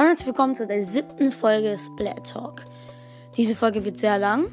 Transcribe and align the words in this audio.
Hallo 0.00 0.08
und 0.08 0.16
herzlich 0.16 0.28
willkommen 0.28 0.56
zu 0.56 0.66
der 0.66 0.86
siebten 0.86 1.30
Folge 1.30 1.76
Splat 1.76 2.30
Talk. 2.30 2.64
Diese 3.36 3.54
Folge 3.54 3.84
wird 3.84 3.98
sehr 3.98 4.16
lang, 4.16 4.46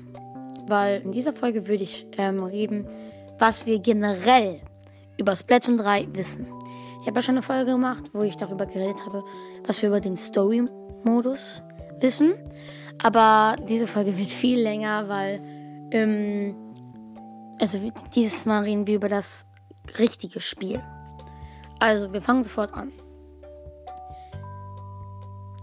weil 0.68 1.00
in 1.04 1.14
dieser 1.14 1.32
Folge 1.32 1.70
würde 1.70 1.86
ich 1.86 2.06
ähm, 2.18 2.44
reden, 2.44 2.86
was 3.40 3.66
wir 3.66 3.80
generell 3.80 4.60
über 5.18 5.38
Splatoon 5.38 5.78
3 5.78 6.10
wissen. 6.12 6.52
Ich 7.00 7.08
habe 7.08 7.20
ja 7.20 7.22
schon 7.22 7.36
eine 7.36 7.44
Folge 7.44 7.72
gemacht, 7.72 8.04
wo 8.12 8.24
ich 8.24 8.36
darüber 8.36 8.66
geredet 8.66 9.06
habe, 9.06 9.24
was 9.66 9.82
wir 9.82 9.88
über 9.88 10.02
den 10.02 10.18
Story-Modus 10.18 11.64
wissen. 12.02 12.34
Aber 13.02 13.56
diese 13.70 13.88
Folge 13.88 14.18
wird 14.18 14.28
viel 14.28 14.60
länger, 14.60 15.08
weil 15.08 15.40
ähm, 15.92 16.58
also 17.58 17.80
dieses 18.14 18.46
Mal 18.46 18.64
reden 18.64 18.86
wir 18.86 18.96
über 18.96 19.08
das 19.08 19.48
richtige 19.98 20.42
Spiel. 20.42 20.84
Also, 21.80 22.12
wir 22.12 22.22
fangen 22.22 22.44
sofort 22.44 22.74
an. 22.74 22.92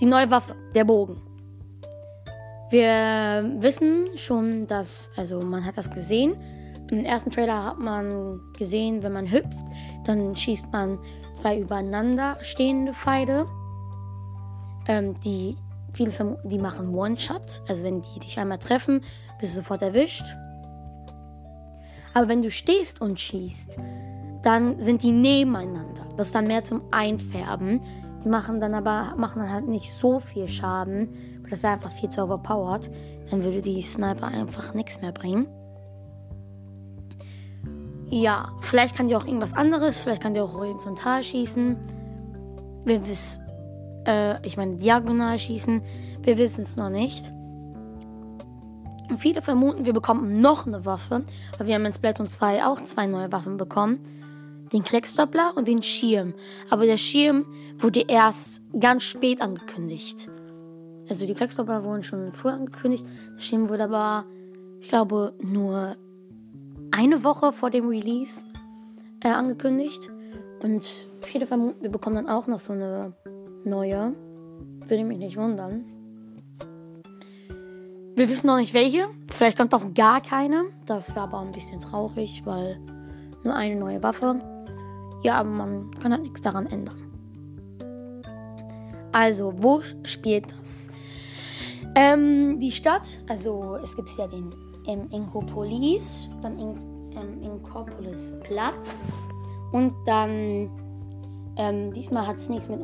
Die 0.04 0.10
neue 0.10 0.30
Waffe, 0.30 0.54
der 0.74 0.84
Bogen. 0.84 1.16
Wir 2.68 3.42
wissen 3.62 4.10
schon, 4.16 4.66
dass, 4.66 5.10
also 5.16 5.40
man 5.40 5.64
hat 5.64 5.78
das 5.78 5.90
gesehen. 5.90 6.36
Im 6.90 7.06
ersten 7.06 7.30
Trailer 7.30 7.64
hat 7.64 7.78
man 7.78 8.38
gesehen, 8.58 9.02
wenn 9.02 9.14
man 9.14 9.32
hüpft, 9.32 9.56
dann 10.04 10.36
schießt 10.36 10.70
man 10.70 10.98
zwei 11.32 11.58
übereinander 11.58 12.36
stehende 12.42 12.92
Pfeile. 12.92 13.46
Ähm, 14.88 15.18
die 15.24 15.56
viele 15.94 16.12
die 16.44 16.58
machen 16.58 16.94
One-Shot. 16.94 17.62
Also 17.66 17.82
wenn 17.84 18.02
die 18.02 18.20
dich 18.20 18.38
einmal 18.38 18.58
treffen, 18.58 19.00
bist 19.40 19.54
du 19.54 19.60
sofort 19.60 19.80
erwischt. 19.80 20.36
Aber 22.12 22.28
wenn 22.28 22.42
du 22.42 22.50
stehst 22.50 23.00
und 23.00 23.18
schießt, 23.18 23.74
dann 24.42 24.78
sind 24.78 25.02
die 25.02 25.12
nebeneinander. 25.12 26.04
Das 26.18 26.26
ist 26.26 26.34
dann 26.34 26.46
mehr 26.46 26.62
zum 26.62 26.82
Einfärben. 26.90 27.80
Die 28.24 28.30
machen 28.30 28.58
dann 28.58 28.74
aber 28.74 29.14
machen 29.18 29.40
dann 29.40 29.52
halt 29.52 29.68
nicht 29.68 29.92
so 29.92 30.18
viel 30.18 30.48
Schaden. 30.48 31.44
Das 31.50 31.62
wäre 31.62 31.74
einfach 31.74 31.90
viel 31.90 32.08
zu 32.08 32.22
overpowered. 32.22 32.90
Dann 33.30 33.44
würde 33.44 33.60
die 33.60 33.82
Sniper 33.82 34.28
einfach 34.28 34.72
nichts 34.72 35.00
mehr 35.02 35.12
bringen. 35.12 35.46
Ja, 38.08 38.48
vielleicht 38.60 38.96
kann 38.96 39.08
die 39.08 39.16
auch 39.16 39.26
irgendwas 39.26 39.52
anderes. 39.52 39.98
Vielleicht 39.98 40.22
kann 40.22 40.32
die 40.32 40.40
auch 40.40 40.54
horizontal 40.54 41.22
schießen. 41.22 41.76
Wir 42.86 43.06
wissen, 43.06 43.44
äh, 44.06 44.46
ich 44.46 44.56
meine 44.56 44.76
diagonal 44.76 45.38
schießen. 45.38 45.82
Wir 46.22 46.38
wissen 46.38 46.62
es 46.62 46.76
noch 46.76 46.90
nicht. 46.90 47.30
Und 49.10 49.18
viele 49.18 49.42
vermuten, 49.42 49.84
wir 49.84 49.92
bekommen 49.92 50.32
noch 50.32 50.66
eine 50.66 50.86
Waffe. 50.86 51.24
Weil 51.58 51.66
wir 51.66 51.74
haben 51.74 51.84
in 51.84 51.92
Splatoon 51.92 52.28
2 52.28 52.64
auch 52.64 52.82
zwei 52.84 53.06
neue 53.06 53.30
Waffen 53.32 53.58
bekommen 53.58 54.00
den 54.74 54.82
Klecksdoppler 54.82 55.52
und 55.56 55.68
den 55.68 55.82
Schirm. 55.82 56.34
Aber 56.68 56.84
der 56.84 56.98
Schirm 56.98 57.46
wurde 57.78 58.04
erst 58.06 58.60
ganz 58.78 59.04
spät 59.04 59.40
angekündigt. 59.40 60.28
Also 61.08 61.26
die 61.26 61.34
Klecksdoppler 61.34 61.84
wurden 61.84 62.02
schon 62.02 62.32
früher 62.32 62.54
angekündigt. 62.54 63.06
Der 63.36 63.40
Schirm 63.40 63.68
wurde 63.68 63.84
aber, 63.84 64.24
ich 64.80 64.88
glaube, 64.88 65.32
nur 65.40 65.96
eine 66.90 67.24
Woche 67.24 67.52
vor 67.52 67.70
dem 67.70 67.88
Release 67.88 68.44
äh, 69.22 69.28
angekündigt. 69.28 70.10
Und 70.62 71.10
viele 71.20 71.46
vermuten, 71.46 71.82
wir 71.82 71.90
bekommen 71.90 72.16
dann 72.16 72.28
auch 72.28 72.46
noch 72.46 72.58
so 72.58 72.72
eine 72.72 73.14
neue. 73.64 74.14
Würde 74.86 75.04
mich 75.04 75.18
nicht 75.18 75.36
wundern. 75.36 75.84
Wir 78.16 78.28
wissen 78.28 78.46
noch 78.46 78.58
nicht 78.58 78.74
welche. 78.74 79.06
Vielleicht 79.30 79.56
kommt 79.56 79.74
auch 79.74 79.94
gar 79.94 80.20
keine. 80.20 80.64
Das 80.86 81.10
wäre 81.14 81.22
aber 81.22 81.40
ein 81.40 81.52
bisschen 81.52 81.80
traurig, 81.80 82.42
weil 82.44 82.78
nur 83.42 83.54
eine 83.54 83.76
neue 83.76 84.02
Waffe. 84.02 84.53
Ja, 85.24 85.36
aber 85.36 85.48
man 85.48 85.90
kann 85.92 86.12
halt 86.12 86.22
nichts 86.22 86.42
daran 86.42 86.66
ändern. 86.66 87.10
Also, 89.12 89.54
wo 89.56 89.80
spielt 90.02 90.52
das? 90.52 90.88
Ähm, 91.94 92.60
die 92.60 92.72
Stadt, 92.72 93.20
also 93.28 93.76
es 93.82 93.96
gibt 93.96 94.10
ja 94.18 94.26
den 94.26 94.54
ähm, 94.86 95.08
Inkopolis, 95.10 96.28
dann 96.42 96.58
in, 96.58 96.76
ähm, 97.12 97.42
Inkopolis 97.42 98.34
Platz 98.42 99.02
und 99.72 99.94
dann 100.04 100.70
ähm, 101.56 101.92
diesmal 101.92 102.26
hat 102.26 102.36
es 102.36 102.48
nichts 102.48 102.68
mit 102.68 102.80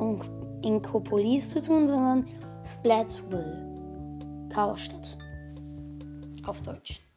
Inkopolis 0.63 1.51
zu 1.51 1.61
tun, 1.61 1.87
sondern 1.87 2.27
Splatsville, 2.65 4.49
Chaosstadt. 4.51 5.19
Auf 6.47 6.63
Deutsch. 6.63 7.10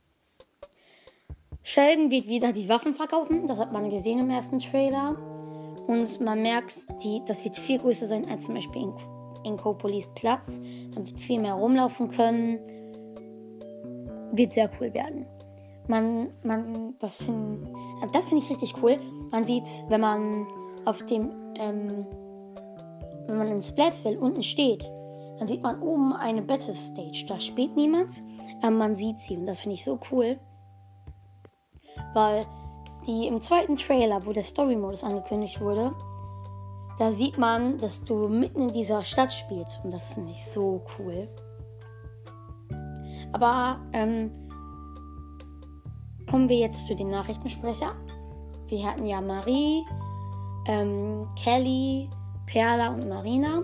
Sheldon 1.66 2.12
wird 2.12 2.28
wieder 2.28 2.51
die 2.51 2.68
Waffen 2.68 2.94
verkaufen. 2.94 3.47
Das 3.47 3.57
hat 3.57 3.72
man 3.72 3.90
gesehen 3.90 4.19
im 4.19 4.29
ersten 4.29 4.59
Trailer. 4.59 5.16
Und 5.88 6.19
man 6.19 6.41
merkt, 6.41 6.85
die, 7.03 7.22
das 7.25 7.44
wird 7.46 7.57
viel 7.57 7.79
größer 7.79 8.06
sein 8.06 8.29
als 8.29 8.46
zum 8.46 8.56
Beispiel 8.56 8.84
in, 8.84 8.94
in 9.46 9.57
Copolis 9.57 10.09
Platz. 10.13 10.59
Man 10.94 11.07
wird 11.07 11.19
viel 11.19 11.40
mehr 11.40 11.53
rumlaufen 11.53 12.09
können. 12.09 12.59
Wird 14.34 14.52
sehr 14.52 14.69
cool 14.79 14.94
werden. 14.94 15.25
Man, 15.88 16.31
man, 16.44 16.96
das 17.00 17.23
finde 17.23 17.69
das 18.12 18.25
find 18.25 18.44
ich 18.44 18.50
richtig 18.50 18.73
cool. 18.84 19.00
Man 19.31 19.47
sieht, 19.47 19.68
wenn 19.88 20.02
man 20.02 20.46
auf 20.84 21.02
dem, 21.06 21.31
ähm, 21.59 22.06
wenn 23.28 23.38
man 23.38 23.47
in 23.47 23.62
Splatsville 23.62 24.19
unten 24.19 24.44
steht, 24.44 24.84
dann 25.40 25.47
sieht 25.47 25.63
man 25.63 25.81
oben 25.81 26.13
eine 26.13 26.41
Battle 26.41 26.75
Stage. 26.75 27.25
Da 27.28 27.40
spielt 27.40 27.75
niemand, 27.78 28.22
aber 28.62 28.72
man 28.72 28.96
sieht 28.96 29.19
sie 29.19 29.38
und 29.38 29.46
das 29.46 29.62
finde 29.62 29.75
ich 29.75 29.84
so 29.85 29.97
cool 30.12 30.38
weil 32.13 32.46
die 33.06 33.28
im 33.28 33.41
zweiten 33.41 33.75
Trailer, 33.75 34.25
wo 34.25 34.34
der 34.34 34.44
Story-Modus 34.44 35.03
angekündigt 35.03 35.59
wurde, 35.59 35.94
da 36.97 37.12
sieht 37.12 37.38
man, 37.38 37.79
dass 37.79 38.03
du 38.03 38.28
mitten 38.28 38.69
in 38.69 38.74
dieser 38.74 39.03
Stadt 39.03 39.34
spielst 39.34 39.84
und 39.84 39.91
das 39.91 40.12
finde 40.12 40.31
ich 40.31 40.46
so 40.46 40.85
cool. 40.97 41.28
Aber 43.31 43.79
ähm, 43.94 44.31
kommen 46.29 46.47
wir 46.50 46.57
jetzt 46.57 46.85
zu 46.85 46.96
den 46.96 47.09
Nachrichtensprecher. 47.09 47.96
Wir 48.68 48.85
hatten 48.85 49.07
ja 49.07 49.22
Marie, 49.22 49.84
ähm, 50.68 51.28
Kelly, 51.35 52.09
Perla 52.46 52.90
und 52.90 53.09
Marina. 53.09 53.63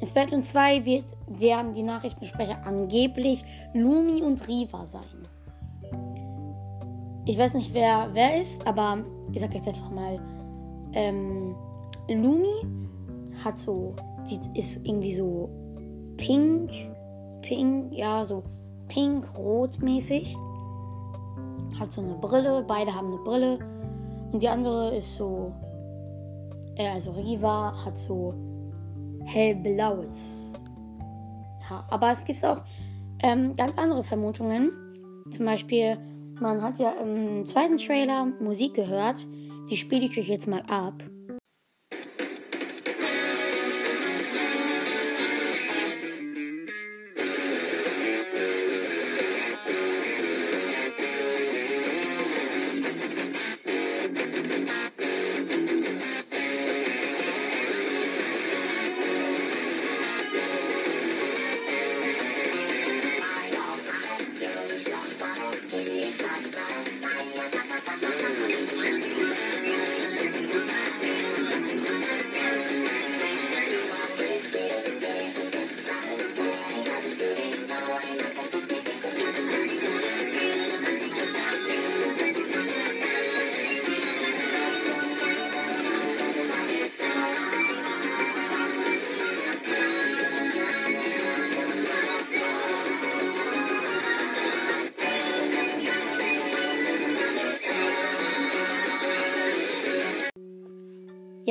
In 0.00 0.06
Splatoon 0.06 0.42
2 0.42 0.84
wird, 0.84 1.04
werden 1.26 1.74
die 1.74 1.82
Nachrichtensprecher 1.82 2.64
angeblich 2.64 3.44
Lumi 3.74 4.22
und 4.22 4.46
Riva 4.48 4.86
sein. 4.86 5.21
Ich 7.24 7.38
weiß 7.38 7.54
nicht, 7.54 7.72
wer 7.72 8.08
wer 8.12 8.40
ist, 8.40 8.66
aber 8.66 9.04
ich 9.32 9.40
sag 9.40 9.54
jetzt 9.54 9.68
einfach 9.68 9.90
mal, 9.90 10.18
ähm, 10.94 11.54
Lumi 12.08 12.66
hat 13.44 13.58
so, 13.58 13.94
die 14.28 14.58
ist 14.58 14.76
irgendwie 14.84 15.14
so 15.14 15.48
pink, 16.16 16.70
pink, 17.42 17.92
ja, 17.94 18.24
so 18.24 18.42
pink-rot 18.88 19.80
mäßig. 19.80 20.36
Hat 21.78 21.92
so 21.92 22.02
eine 22.02 22.14
Brille, 22.14 22.64
beide 22.66 22.94
haben 22.94 23.08
eine 23.08 23.22
Brille. 23.22 23.58
Und 24.32 24.42
die 24.42 24.48
andere 24.48 24.94
ist 24.94 25.16
so, 25.16 25.52
äh, 26.76 26.88
also 26.88 27.12
Riva 27.12 27.72
hat 27.84 27.98
so 27.98 28.34
hellblaues 29.24 30.52
Haar. 31.68 31.86
Aber 31.90 32.12
es 32.12 32.24
gibt 32.24 32.44
auch 32.44 32.62
ähm, 33.22 33.54
ganz 33.54 33.78
andere 33.78 34.02
Vermutungen. 34.02 34.72
Zum 35.30 35.46
Beispiel 35.46 35.98
man 36.40 36.62
hat 36.62 36.78
ja 36.78 36.92
im 36.92 37.44
zweiten 37.46 37.76
Trailer 37.76 38.26
Musik 38.40 38.74
gehört. 38.74 39.26
Die 39.70 39.76
spiele 39.76 40.06
ich 40.06 40.18
euch 40.18 40.28
jetzt 40.28 40.48
mal 40.48 40.62
ab. 40.68 41.02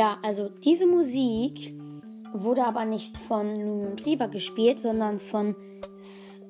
Ja, 0.01 0.17
also 0.23 0.49
diese 0.49 0.87
Musik 0.87 1.75
wurde 2.33 2.65
aber 2.65 2.85
nicht 2.85 3.15
von 3.19 3.55
Lumi 3.55 3.85
und 3.85 4.03
Riva 4.03 4.25
gespielt, 4.25 4.79
sondern 4.79 5.19
von 5.19 5.55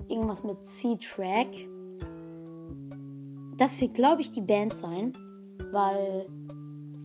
irgendwas 0.07 0.45
mit 0.45 0.65
C-Track. 0.65 1.67
Das 3.57 3.81
wird, 3.81 3.93
glaube 3.93 4.21
ich, 4.21 4.31
die 4.31 4.39
Band 4.39 4.73
sein, 4.77 5.11
weil 5.69 6.27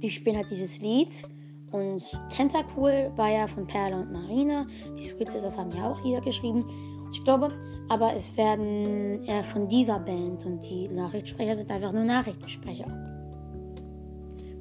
die 0.01 0.09
spielen 0.09 0.37
halt 0.37 0.49
dieses 0.49 0.79
Lied. 0.81 1.29
Und 1.73 2.05
Tentacool 2.31 3.11
war 3.17 3.29
ja 3.29 3.49
von 3.49 3.67
Perla 3.67 4.03
und 4.03 4.13
Marina. 4.13 4.69
Die 4.97 5.03
Squids, 5.03 5.35
das 5.35 5.59
haben 5.59 5.73
ja 5.73 5.91
auch 5.91 6.05
Lieder 6.05 6.21
geschrieben. 6.21 6.65
Ich 7.11 7.25
glaube, 7.25 7.49
aber 7.89 8.15
es 8.15 8.37
werden 8.37 9.21
eher 9.25 9.43
von 9.43 9.67
dieser 9.67 9.99
Band 9.99 10.47
und 10.47 10.61
die 10.71 10.87
Nachrichtensprecher 10.87 11.57
sind 11.57 11.73
einfach 11.73 11.91
nur 11.91 12.05
Nachrichtensprecher. 12.05 12.87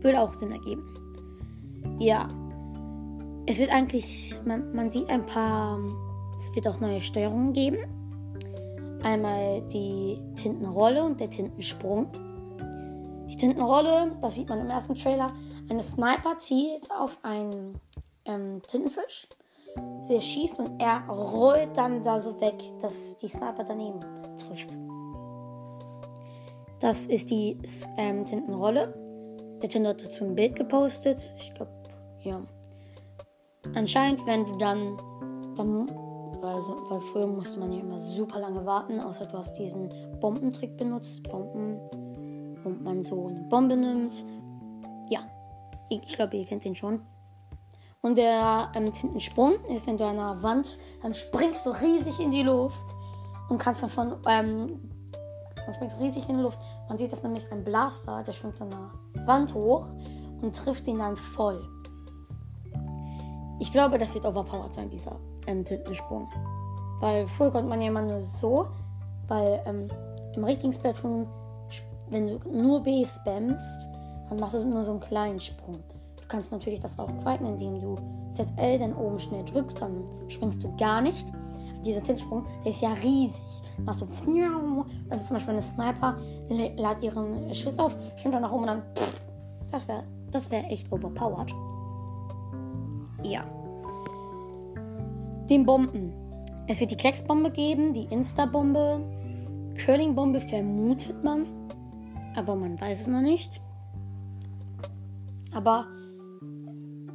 Würde 0.02 0.20
auch 0.20 0.34
Sinn 0.34 0.52
ergeben. 0.52 0.95
Ja. 2.00 2.30
Es 3.48 3.60
wird 3.60 3.72
eigentlich, 3.72 4.34
man, 4.46 4.74
man 4.74 4.90
sieht 4.90 5.10
ein 5.10 5.26
paar, 5.26 5.80
es 6.40 6.54
wird 6.56 6.68
auch 6.68 6.80
neue 6.80 7.02
Steuerungen 7.02 7.54
geben. 7.54 7.78
Einmal 9.04 9.62
die 9.72 10.20
Tintenrolle 10.36 11.04
und 11.04 11.20
der 11.20 11.30
Tintensprung. 11.30 12.08
Die 13.30 13.36
Tintenrolle, 13.36 14.18
das 14.22 14.36
sieht 14.36 14.50
man 14.50 14.60
im 14.60 14.70
ersten 14.70 14.96
Trailer, 14.96 15.32
eine 15.70 15.84
Sniper 15.84 16.38
zielt 16.38 16.90
auf 16.92 17.18
einen 17.24 17.80
ähm, 18.26 18.62
Tintenfisch. 18.68 19.28
Der 20.10 20.22
schießt 20.22 20.58
und 20.60 20.82
er 20.82 21.08
rollt 21.10 21.76
dann 21.76 22.02
da 22.02 22.20
so 22.20 22.40
weg, 22.40 22.56
dass 22.82 23.18
die 23.18 23.28
Sniper 23.28 23.64
daneben 23.64 24.00
trifft. 24.38 24.78
Das 26.80 27.06
ist 27.08 27.30
die 27.30 27.58
ähm, 27.98 28.26
Tintenrolle. 28.26 29.05
Tinder 29.68 29.92
hat 29.92 30.04
dazu 30.04 30.24
ein 30.24 30.36
Bild 30.36 30.56
gepostet. 30.56 31.34
Ich 31.38 31.54
glaube, 31.54 31.72
ja. 32.22 32.42
Anscheinend, 33.76 34.26
wenn 34.28 34.46
du 34.46 34.58
dann, 34.58 34.98
dann 35.56 35.90
also, 36.44 36.78
weil 36.90 37.02
früher 37.02 37.28
musste 37.28 37.60
man 37.60 37.72
ja 37.72 37.80
immer 37.80 38.00
super 38.00 38.40
lange 38.40 38.66
warten, 38.66 39.00
außer 39.00 39.26
du 39.26 39.38
hast 39.38 39.54
diesen 39.54 39.90
Bombentrick 40.20 40.78
benutzt. 40.78 41.24
Bomben, 41.24 41.80
und 42.66 42.84
man 42.84 43.04
so 43.04 43.28
eine 43.28 43.42
Bombe 43.42 43.78
nimmt. 43.78 44.24
Ja, 45.10 45.20
ich 45.90 46.02
glaube, 46.14 46.38
ihr 46.38 46.46
kennt 46.46 46.66
den 46.66 46.76
schon. 46.76 47.02
Und 48.02 48.18
der 48.18 48.72
ähm, 48.76 48.92
Tintensprung 48.92 49.54
ist, 49.66 49.88
wenn 49.88 49.98
du 49.98 50.06
an 50.06 50.20
einer 50.20 50.44
Wand, 50.44 50.80
dann 51.02 51.14
springst 51.14 51.66
du 51.66 51.72
riesig 51.72 52.20
in 52.20 52.32
die 52.32 52.44
Luft 52.44 52.96
und 53.50 53.58
kannst 53.58 53.82
davon, 53.82 54.18
ähm, 54.28 54.92
dann 55.56 55.74
springst 55.74 55.98
du 55.98 56.04
riesig 56.04 56.30
in 56.30 56.38
die 56.38 56.44
Luft. 56.44 56.60
Man 56.88 56.98
sieht 56.98 57.12
das 57.12 57.24
nämlich 57.24 57.52
ein 57.52 57.64
Blaster, 57.64 58.24
der 58.24 58.32
schwimmt 58.32 58.62
an 58.62 58.70
der 58.70 59.28
Wand 59.28 59.54
hoch 59.54 59.88
und 60.42 60.56
trifft 60.56 60.88
ihn 60.88 61.00
dann 61.00 61.16
voll. 61.16 61.68
Ich 63.60 63.72
glaube, 63.72 63.98
das 63.98 64.14
wird 64.14 64.26
overpowered 64.26 64.74
sein, 64.74 64.90
dieser 64.90 65.18
ähm, 65.48 65.64
Tintensprung. 65.64 66.28
Weil 67.00 67.28
früher 67.28 67.52
konnte 67.52 67.70
man 67.70 67.82
ja 67.82 67.88
immer 67.88 68.02
nur 68.02 68.20
so, 68.20 68.68
weil 69.28 69.62
ähm, 69.66 69.90
im 70.36 70.44
richtigen 70.44 70.74
Splatoon, 70.74 71.28
wenn 72.10 72.28
du 72.28 72.40
nur 72.50 72.84
B 72.84 73.06
spammst, 73.06 73.82
dann 74.30 74.40
machst 74.40 74.56
du 74.56 74.66
nur 74.66 74.84
so 74.84 74.92
einen 74.92 75.00
kleinen 75.00 75.40
Sprung. 75.40 75.84
Du 76.18 76.28
kannst 76.28 76.52
natürlich 76.52 76.80
das 76.80 77.00
auch 77.00 77.10
quiten, 77.24 77.46
indem 77.46 77.80
du 77.80 77.96
ZL 78.34 78.80
dann 78.80 78.94
oben 78.96 79.20
schnell 79.20 79.46
drückst, 79.46 79.82
dann 79.82 80.04
springst 80.28 80.64
du 80.64 80.76
gar 80.76 81.02
nicht. 81.02 81.32
Dieser 81.86 82.02
Tintensprung, 82.02 82.46
der 82.64 82.72
ist 82.72 82.82
ja 82.82 82.94
riesig. 82.94 83.44
Machst 83.86 84.02
du, 84.02 84.08
dann 85.08 85.20
ist 85.20 85.28
zum 85.28 85.36
Beispiel 85.36 85.54
eine 85.54 85.62
Sniper, 85.62 86.18
lädt 86.50 87.04
ihren 87.04 87.54
Schuss 87.54 87.78
auf, 87.78 87.96
schwimmt 88.18 88.34
dann 88.34 88.42
nach 88.42 88.52
oben 88.52 88.64
und 88.64 88.68
dann, 88.68 88.82
das 89.72 89.88
wäre 89.88 90.04
das 90.36 90.52
wär 90.52 90.70
echt 90.70 90.92
overpowered. 90.92 91.54
Ja. 93.24 93.44
Den 95.50 95.66
Bomben. 95.66 96.12
Es 96.68 96.80
wird 96.80 96.92
die 96.92 96.98
Klecksbombe 96.98 97.52
geben, 97.52 97.94
die 97.94 98.04
Insta-Bombe, 98.06 99.00
Curling-Bombe 99.78 100.42
vermutet 100.42 101.24
man, 101.24 101.46
aber 102.36 102.56
man 102.56 102.80
weiß 102.82 103.02
es 103.02 103.08
noch 103.08 103.22
nicht. 103.22 103.62
Aber 105.54 105.86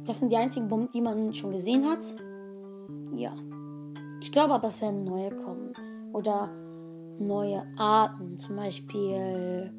das 0.05 0.19
sind 0.19 0.31
die 0.31 0.37
einzigen 0.37 0.67
Bomben, 0.67 0.89
die 0.93 1.01
man 1.01 1.33
schon 1.33 1.51
gesehen 1.51 1.85
hat. 1.85 2.03
Ja. 3.15 3.33
Ich 4.21 4.31
glaube 4.31 4.53
aber, 4.53 4.67
es 4.67 4.81
werden 4.81 5.03
neue 5.03 5.31
kommen. 5.31 5.73
Oder 6.13 6.49
neue 7.19 7.65
Arten. 7.77 8.37
Zum 8.37 8.55
Beispiel 8.55 9.71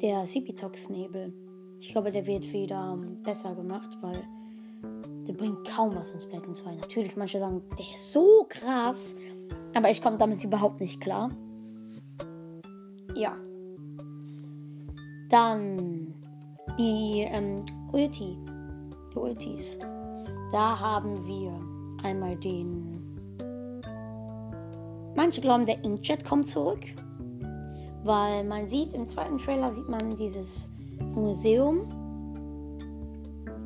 der 0.00 0.26
Sipitox-Nebel. 0.26 1.32
Ich 1.80 1.88
glaube, 1.88 2.10
der 2.10 2.26
wird 2.26 2.52
wieder 2.52 2.96
besser 3.24 3.54
gemacht, 3.54 3.98
weil 4.00 4.22
der 5.26 5.32
bringt 5.32 5.66
kaum 5.66 5.94
was 5.94 6.12
in 6.12 6.20
Splatoon 6.20 6.54
2. 6.54 6.76
Natürlich, 6.76 7.16
manche 7.16 7.38
sagen, 7.38 7.62
der 7.78 7.90
ist 7.90 8.12
so 8.12 8.46
krass. 8.48 9.16
Aber 9.74 9.90
ich 9.90 10.02
komme 10.02 10.18
damit 10.18 10.44
überhaupt 10.44 10.80
nicht 10.80 11.00
klar. 11.00 11.30
Ja. 13.14 13.34
Dann 15.30 16.14
die 16.78 17.26
ähm, 17.28 17.64
Ulti. 17.92 18.36
Die 19.14 19.18
Ultis. 19.18 19.78
Da 20.52 20.78
haben 20.78 21.26
wir 21.26 21.58
einmal 22.02 22.36
den. 22.36 23.03
Manche 25.16 25.40
glauben, 25.40 25.66
der 25.66 25.82
Inkjet 25.84 26.24
kommt 26.24 26.48
zurück. 26.48 26.80
Weil 28.02 28.44
man 28.44 28.68
sieht, 28.68 28.92
im 28.92 29.06
zweiten 29.06 29.38
Trailer 29.38 29.72
sieht 29.72 29.88
man 29.88 30.16
dieses 30.16 30.68
Museum. 31.14 31.80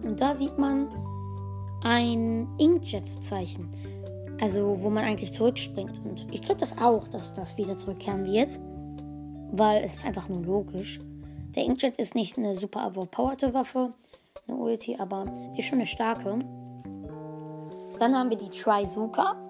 Und 0.04 0.20
da 0.20 0.34
sieht 0.34 0.58
man 0.58 0.88
ein 1.84 2.48
Inkjet-Zeichen. 2.58 3.68
Also, 4.40 4.78
wo 4.80 4.90
man 4.90 5.04
eigentlich 5.04 5.32
zurückspringt. 5.32 6.00
Und 6.04 6.26
ich 6.30 6.42
glaube 6.42 6.60
das 6.60 6.78
auch, 6.78 7.08
dass 7.08 7.34
das 7.34 7.56
wieder 7.56 7.76
zurückkehren 7.76 8.24
wird. 8.24 8.50
Weil 9.50 9.82
es 9.82 9.94
ist 9.94 10.04
einfach 10.04 10.28
nur 10.28 10.42
logisch. 10.42 11.00
Der 11.56 11.64
Inkjet 11.64 11.98
ist 11.98 12.14
nicht 12.14 12.38
eine 12.38 12.54
super 12.54 12.86
overpowerte 12.86 13.54
Waffe, 13.54 13.92
eine 14.46 14.58
Ulti, 14.58 14.96
aber 14.98 15.24
ist 15.56 15.64
schon 15.64 15.78
eine 15.78 15.86
starke. 15.86 16.38
Dann 17.98 18.14
haben 18.14 18.30
wir 18.30 18.36
die 18.36 18.50
Trizuka. 18.50 19.47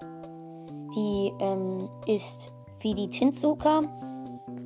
Die 0.95 1.33
ähm, 1.41 1.89
ist 2.07 2.53
wie 2.81 2.95
die 2.95 3.09
Tintsuka. 3.09 3.83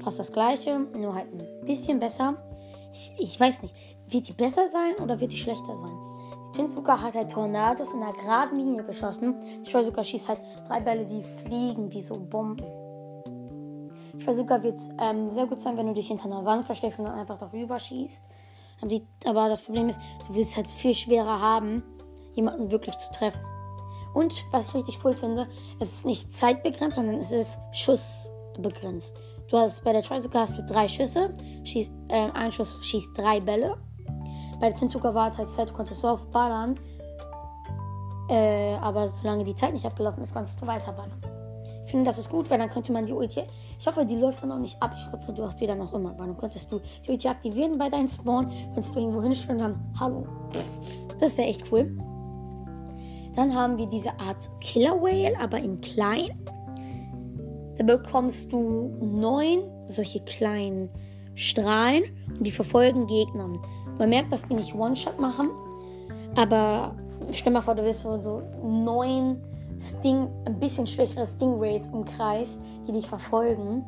Fast 0.03 0.19
das 0.19 0.33
gleiche, 0.33 0.79
nur 0.79 1.15
halt 1.15 1.29
ein 1.33 1.65
bisschen 1.65 1.99
besser. 1.99 2.37
Ich, 2.93 3.13
ich 3.19 3.41
weiß 3.41 3.63
nicht, 3.63 3.75
wird 4.09 4.29
die 4.29 4.33
besser 4.33 4.69
sein 4.71 5.03
oder 5.03 5.21
wird 5.21 5.33
die 5.33 5.37
schlechter 5.37 5.77
sein? 5.79 5.97
Shinsuka 6.55 7.01
hat 7.01 7.15
halt 7.15 7.31
Tornados 7.31 7.93
in 7.95 8.03
einer 8.03 8.13
geraden 8.13 8.59
Linie 8.59 8.85
geschossen. 8.85 9.37
Shizuka 9.67 10.05
schießt 10.05 10.29
halt 10.29 10.41
drei 10.67 10.81
Bälle, 10.81 11.07
die 11.07 11.23
fliegen 11.23 11.91
wie 11.93 12.01
so 12.01 12.19
Bomben. 12.19 12.63
Shizuka 14.19 14.63
wird 14.63 14.79
ähm, 15.01 15.31
sehr 15.31 15.47
gut 15.47 15.61
sein, 15.61 15.77
wenn 15.77 15.87
du 15.87 15.95
dich 15.95 16.09
hinter 16.09 16.27
einer 16.27 16.45
Wand 16.45 16.67
versteckst 16.67 16.99
und 16.99 17.07
dann 17.07 17.19
einfach 17.19 17.39
darüber 17.39 17.79
schießt. 17.79 18.29
Aber, 18.81 18.89
die, 18.89 19.07
aber 19.25 19.49
das 19.49 19.63
Problem 19.63 19.89
ist, 19.89 20.01
du 20.29 20.35
willst 20.35 20.57
halt 20.57 20.71
viel 20.71 20.95
schwerer 20.95 21.41
haben, 21.41 21.83
jemanden 22.35 22.71
wirklich 22.71 22.97
zu 22.99 23.11
treffen. 23.13 23.41
Und 24.15 24.45
was 24.51 24.69
ich 24.69 24.75
richtig 24.75 24.99
cool 25.05 25.15
finde, 25.15 25.49
es 25.81 25.93
ist 25.93 26.07
nicht 26.07 26.33
zeitbegrenzt, 26.33 26.97
sondern 26.97 27.17
es 27.17 27.33
ist 27.33 27.59
schussbegrenzt. 27.73 29.17
Du 29.49 29.59
hast 29.59 29.85
bei 29.85 29.93
der 29.93 30.03
Trizuka 30.03 30.41
hast 30.41 30.57
du 30.57 30.63
drei 30.65 30.89
Schüsse, 30.89 31.33
schießt, 31.65 31.93
äh, 32.09 32.31
ein 32.35 32.53
Schuss 32.53 32.75
schießt 32.83 33.17
drei 33.17 33.41
Bälle 33.41 33.77
bei 34.63 34.69
der 34.69 34.77
Zinsuka 34.77 35.13
war 35.13 35.29
es 35.29 35.39
halt 35.39 35.51
Zeit, 35.51 35.71
du 35.71 35.75
konntest 35.75 36.03
so 36.03 36.09
oft 36.09 36.31
ballern. 36.31 36.79
Äh, 38.31 38.75
aber 38.77 39.09
solange 39.09 39.43
die 39.43 39.57
Zeit 39.57 39.73
nicht 39.73 39.85
abgelaufen 39.85 40.23
ist, 40.23 40.33
konntest 40.33 40.63
du 40.63 40.67
weiter 40.69 40.93
ballern. 40.93 41.21
Ich 41.85 41.91
finde, 41.91 42.07
das 42.07 42.17
ist 42.19 42.31
gut, 42.31 42.49
weil 42.49 42.61
dann 42.61 42.71
könnte 42.71 42.93
man 42.93 43.05
die 43.05 43.13
Ulti. 43.13 43.43
Ich 43.77 43.87
hoffe, 43.89 44.07
die 44.07 44.15
läuft 44.15 44.41
dann 44.45 44.53
auch 44.53 44.61
nicht 44.61 44.81
ab. 44.81 44.95
Ich 44.97 45.13
hoffe, 45.13 45.33
du 45.33 45.45
hast 45.45 45.61
die 45.61 45.67
dann 45.67 45.81
auch 45.81 45.93
immer. 45.93 46.17
Weil 46.17 46.29
dann 46.29 46.39
könntest 46.39 46.71
du 46.71 46.81
die 47.05 47.11
Ulti 47.11 47.27
aktivieren 47.27 47.77
bei 47.77 47.89
deinem 47.89 48.07
Spawn. 48.07 48.53
Könntest 48.73 48.95
du 48.95 49.01
irgendwo 49.01 49.21
hinstellen 49.21 49.61
und 49.61 49.63
dann 49.63 49.95
Hallo. 49.99 50.27
Das 51.19 51.37
wäre 51.37 51.49
echt 51.49 51.65
cool. 51.73 51.99
Dann 53.35 53.55
haben 53.55 53.79
wir 53.79 53.87
diese 53.87 54.11
Art 54.21 54.51
Killer 54.61 55.01
Whale, 55.01 55.39
aber 55.41 55.59
in 55.59 55.81
klein. 55.81 56.39
Da 57.79 57.85
bekommst 57.85 58.53
du 58.53 58.97
neun 59.01 59.63
solche 59.87 60.21
kleinen 60.21 60.91
Strahlen 61.35 62.05
und 62.39 62.47
die 62.47 62.51
verfolgen 62.51 63.07
Gegner. 63.07 63.49
Man 63.99 64.11
merkt, 64.11 64.33
dass 64.33 64.47
die 64.47 64.55
nicht 64.55 64.75
One-Shot 64.75 65.19
machen, 65.19 65.51
aber 66.37 66.95
stell 67.33 67.53
mal 67.53 67.63
vor, 67.63 67.75
du 67.75 67.85
wirst 67.85 68.03
so, 68.03 68.43
neun 68.63 69.43
Sting, 69.81 70.29
ein 70.45 70.61
bisschen 70.61 70.87
schwächere 70.87 71.27
Stingrays 71.27 71.89
umkreist, 71.89 72.61
die 72.87 72.93
dich 72.93 73.07
verfolgen. 73.07 73.85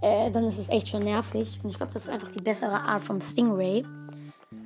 Äh, 0.00 0.30
dann 0.30 0.44
ist 0.44 0.58
es 0.58 0.70
echt 0.70 0.88
schon 0.88 1.02
nervig. 1.02 1.60
Und 1.62 1.70
ich 1.70 1.76
glaube, 1.76 1.92
das 1.92 2.02
ist 2.02 2.08
einfach 2.08 2.30
die 2.30 2.42
bessere 2.42 2.80
Art 2.80 3.02
vom 3.02 3.20
Stingray. 3.20 3.84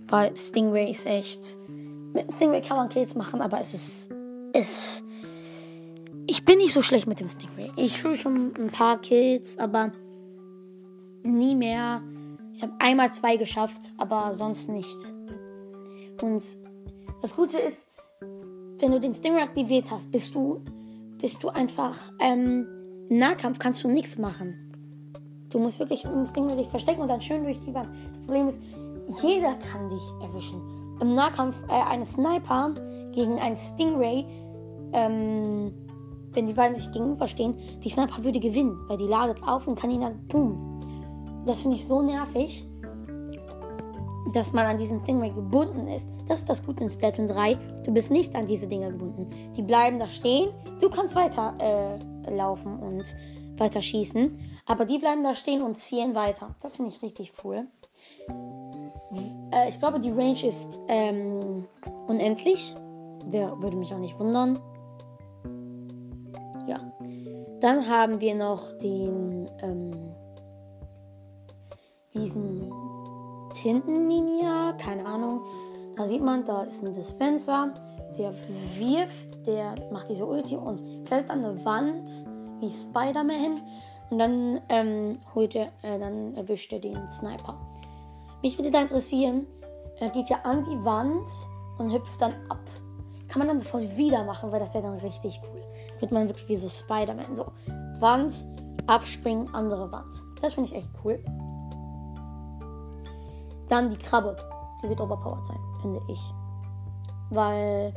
Weil 0.09 0.37
Stingray 0.37 0.90
ist 0.90 1.06
echt. 1.06 1.56
Mit 2.14 2.33
Stingray 2.33 2.62
kann 2.62 2.78
man 2.78 2.88
Kills 2.88 3.14
machen, 3.14 3.42
aber 3.42 3.61
es 3.61 3.75
ist. 3.75 4.11
Es. 4.54 5.02
Ich 6.26 6.47
bin 6.47 6.56
nicht 6.56 6.73
so 6.73 6.80
schlecht 6.80 7.06
mit 7.06 7.21
dem 7.21 7.28
Stingray. 7.28 7.71
Ich 7.76 8.00
fühle 8.00 8.16
schon 8.16 8.54
ein 8.56 8.71
paar 8.71 8.99
Kills, 8.99 9.59
aber 9.59 9.92
nie 11.23 11.54
mehr 11.54 12.00
ich 12.54 12.62
habe 12.62 12.73
einmal 12.78 13.12
zwei 13.12 13.37
geschafft, 13.37 13.90
aber 13.99 14.33
sonst 14.33 14.68
nicht. 14.68 14.97
Und 16.23 16.44
das 17.21 17.35
Gute 17.35 17.59
ist, 17.59 17.78
wenn 18.78 18.92
du 18.92 19.00
den 19.00 19.12
Stingray 19.12 19.42
aktiviert 19.42 19.90
hast, 19.90 20.12
bist 20.12 20.35
du, 20.37 20.64
bist 21.21 21.42
du 21.42 21.49
einfach 21.49 21.97
ähm, 22.21 22.66
im 23.11 23.18
Nahkampf 23.18 23.59
kannst 23.59 23.83
du 23.83 23.88
nichts 23.88 24.18
machen. 24.18 24.54
Du 25.50 25.59
musst 25.59 25.80
wirklich 25.80 26.04
im 26.04 26.25
Stingray 26.25 26.56
dich 26.56 26.68
verstecken 26.68 27.00
und 27.00 27.09
dann 27.09 27.21
schön 27.21 27.42
durch 27.42 27.59
die 27.59 27.75
Wand. 27.75 27.88
Das 28.11 28.18
Problem 28.21 28.47
ist, 28.47 28.61
jeder 29.21 29.54
kann 29.54 29.88
dich 29.88 30.02
erwischen. 30.23 30.61
Im 31.00 31.14
Nahkampf 31.14 31.56
äh, 31.68 31.90
eine 31.90 32.06
Sniper 32.06 32.74
gegen 33.12 33.38
einen 33.40 33.56
Stingray, 33.56 34.24
ähm, 34.92 35.72
wenn 36.32 36.46
die 36.46 36.52
beiden 36.52 36.76
sich 36.76 36.90
gegenüberstehen, 36.92 37.80
die 37.80 37.90
Sniper 37.90 38.22
würde 38.24 38.40
gewinnen, 38.40 38.76
weil 38.88 38.98
die 38.98 39.06
ladet 39.06 39.42
auf 39.46 39.66
und 39.66 39.78
kann 39.78 39.90
ihn 39.90 40.00
dann 40.00 40.26
boom. 40.28 41.44
Das 41.46 41.60
finde 41.60 41.76
ich 41.76 41.86
so 41.86 42.02
nervig, 42.02 42.66
dass 44.32 44.52
man 44.52 44.66
an 44.66 44.78
diesen 44.78 45.00
Stingray 45.02 45.30
gebunden 45.30 45.86
ist. 45.86 46.08
Das 46.26 46.40
ist 46.40 46.48
das 46.48 46.64
Gute 46.64 46.82
in 46.82 46.90
Splatoon 46.90 47.28
3. 47.28 47.54
Du 47.84 47.92
bist 47.92 48.10
nicht 48.10 48.34
an 48.34 48.46
diese 48.46 48.66
Dinger 48.66 48.90
gebunden. 48.90 49.30
Die 49.56 49.62
bleiben 49.62 49.98
da 49.98 50.08
stehen. 50.08 50.50
Du 50.80 50.90
kannst 50.90 51.14
weiter 51.14 51.54
äh, 51.58 52.34
laufen 52.34 52.78
und 52.78 53.14
weiter 53.58 53.80
schießen. 53.80 54.38
Aber 54.66 54.86
die 54.86 54.98
bleiben 54.98 55.22
da 55.22 55.34
stehen 55.34 55.62
und 55.62 55.76
ziehen 55.76 56.14
weiter. 56.14 56.54
Das 56.60 56.72
finde 56.72 56.90
ich 56.90 57.02
richtig 57.02 57.32
cool. 57.44 57.68
Äh, 59.54 59.68
ich 59.68 59.78
glaube, 59.78 60.00
die 60.00 60.11
Range 60.11 60.46
ist 60.46 60.78
ähm, 60.88 61.66
unendlich. 62.06 62.75
Der 63.26 63.61
würde 63.62 63.76
mich 63.76 63.92
auch 63.94 63.99
nicht 63.99 64.18
wundern. 64.18 64.58
Ja. 66.66 66.80
Dann 67.61 67.88
haben 67.88 68.20
wir 68.20 68.34
noch 68.34 68.76
den 68.78 69.49
ähm, 69.62 70.14
diesen 72.12 72.70
Tintenlinie, 73.54 74.75
keine 74.78 75.06
Ahnung. 75.06 75.40
Da 75.96 76.06
sieht 76.06 76.23
man, 76.23 76.44
da 76.44 76.62
ist 76.62 76.84
ein 76.84 76.92
Dispenser, 76.92 77.73
der 78.18 78.34
wirft, 78.76 79.46
der 79.46 79.75
macht 79.92 80.08
diese 80.08 80.26
Ulti 80.26 80.56
und 80.56 80.82
klettert 81.04 81.30
an 81.30 81.44
eine 81.44 81.64
Wand 81.64 82.11
wie 82.61 82.70
Spider-Man 82.70 83.62
und 84.11 84.18
dann 84.18 84.61
ähm, 84.68 85.18
holt 85.34 85.54
er, 85.54 85.68
äh, 85.82 85.99
dann 85.99 86.34
erwischt 86.37 86.73
er 86.73 86.80
den 86.80 87.08
Sniper. 87.08 87.56
Mich 88.44 88.58
würde 88.58 88.70
da 88.70 88.82
interessieren, 88.82 89.46
er 90.00 90.10
geht 90.10 90.28
ja 90.28 90.36
an 90.44 90.62
die 90.64 90.84
Wand 90.84 91.26
und 91.78 91.90
hüpft 91.90 92.20
dann 92.20 92.34
ab. 92.50 92.60
Kann 93.26 93.38
man 93.38 93.48
dann 93.48 93.58
sofort 93.58 93.96
wieder 93.96 94.22
machen, 94.22 94.52
weil 94.52 94.60
das 94.60 94.74
wäre 94.74 94.84
dann 94.84 94.98
richtig 94.98 95.40
cool. 95.44 95.62
Wird 95.98 96.12
man 96.12 96.28
wirklich 96.28 96.46
wie 96.50 96.56
so 96.56 96.68
Spider-Man. 96.68 97.34
So, 97.36 97.46
Wand, 98.00 98.44
abspringen, 98.86 99.48
andere 99.54 99.90
Wand. 99.90 100.12
Das 100.42 100.52
finde 100.52 100.68
ich 100.68 100.76
echt 100.76 100.90
cool. 101.02 101.24
Dann 103.70 103.88
die 103.88 103.96
Krabbe. 103.96 104.36
Die 104.82 104.90
wird 104.90 105.00
overpowered 105.00 105.46
sein, 105.46 105.60
finde 105.80 106.02
ich. 106.08 106.20
Weil 107.30 107.94